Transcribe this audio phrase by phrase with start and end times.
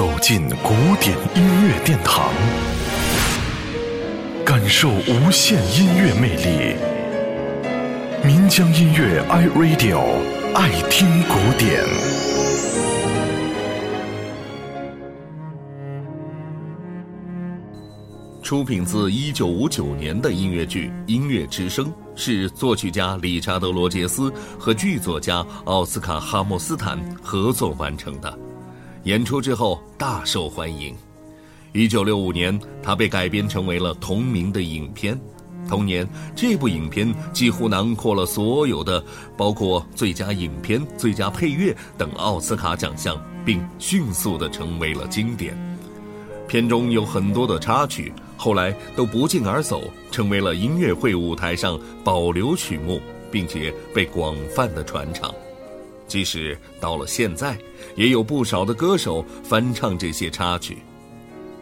[0.00, 2.32] 走进古典音乐殿堂，
[4.46, 6.74] 感受无限音乐魅力。
[8.24, 10.00] 民江音乐 iRadio
[10.54, 11.84] 爱听古典。
[18.42, 21.84] 出品自一九五九年的音乐剧《音乐之声》
[22.16, 28.49] 是作曲家理查德·罗杰斯和剧作家奥斯卡·哈默斯坦合作完成的。
[29.04, 30.94] 演出之后大受欢迎。
[31.72, 35.18] 一九六五年，它被改编成为了同名的影片。
[35.68, 39.02] 同年，这部影片几乎囊括了所有的，
[39.36, 45.56] 包括最佳影片、最佳配乐等奥斯卡奖项，并迅速的成为了经典。
[46.48, 55.32] 片中有很多的插曲，后来都不胫而走，成为了音乐会舞台上保留曲目，并且被广泛的传唱。
[56.10, 57.56] 即使到了现在，
[57.94, 60.78] 也有不少的歌手翻唱这些插曲。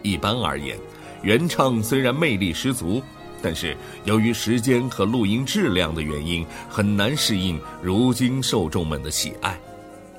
[0.02, 0.78] 一般而言，
[1.22, 3.03] 原唱虽然魅力十足，
[3.42, 9.61] 但是由于时间和录音质量的原因，很难适应如今受众们的喜爱。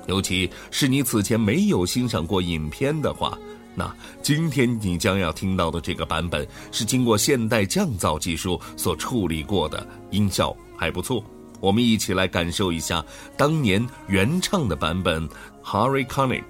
[0.06, 3.36] 尤其是你此前没有欣赏过影片的话，
[3.74, 11.20] 那今天你将要听到的这个版本是经过现代降噪技术所处理过的，音效还不错。
[11.60, 13.04] 我们一起来感受一下
[13.36, 15.28] 当年原唱的版本
[15.62, 16.44] ，Harry Connick、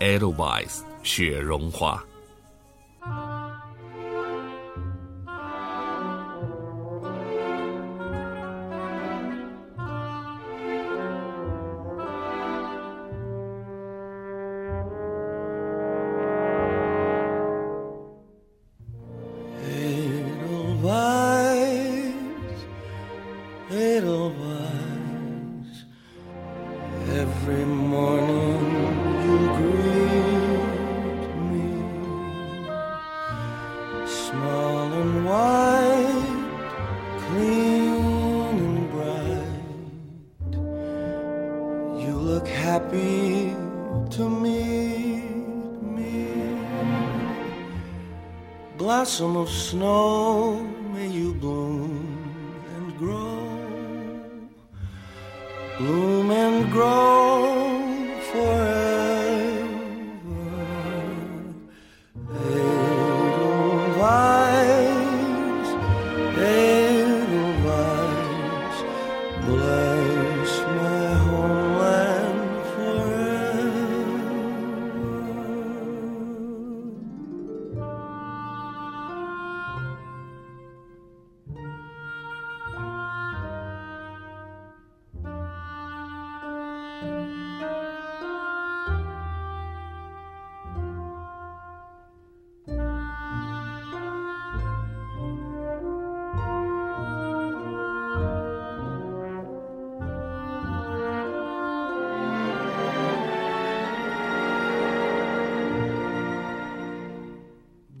[0.00, 1.96] Edelweiss《雪绒花》。
[20.84, 21.13] Edelweiss
[27.46, 28.62] Every morning
[29.26, 31.68] you greet me,
[34.06, 36.40] small and white,
[37.26, 39.60] clean and bright.
[42.02, 43.54] You look happy
[44.16, 45.28] to meet
[45.82, 46.16] me.
[48.78, 50.66] Blossom of snow,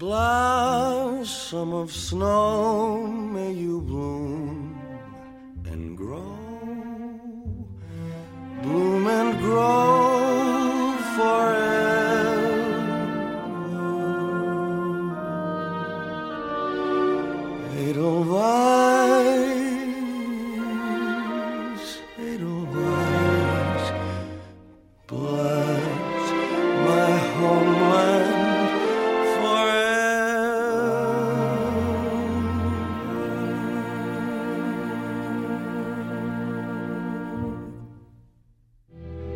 [0.04, 4.78] Blossom of snow, may you bloom
[5.64, 6.36] and grow,
[8.62, 9.83] bloom and grow